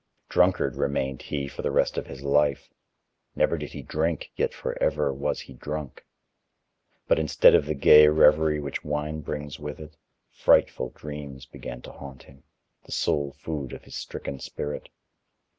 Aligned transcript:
Drunkard 0.29 0.77
remained 0.77 1.21
he 1.21 1.47
for 1.47 1.61
the 1.61 1.69
rest 1.69 1.95
of 1.95 2.07
his 2.07 2.23
life; 2.23 2.71
never 3.35 3.55
did 3.55 3.73
he 3.73 3.83
drink, 3.83 4.31
yet 4.35 4.51
forever 4.51 5.13
was 5.13 5.41
he 5.41 5.53
drunk. 5.53 6.03
But 7.07 7.19
instead 7.19 7.53
of 7.53 7.67
the 7.67 7.75
gay 7.75 8.07
reverie 8.07 8.59
which 8.59 8.83
wine 8.83 9.21
brings 9.21 9.59
with 9.59 9.79
it, 9.79 9.95
frightful 10.31 10.89
dreams 10.95 11.45
began 11.45 11.83
to 11.83 11.91
haunt 11.91 12.23
him, 12.23 12.41
the 12.83 12.91
sole 12.91 13.33
food 13.33 13.73
of 13.73 13.83
his 13.83 13.93
stricken 13.93 14.39
spirit. 14.39 14.89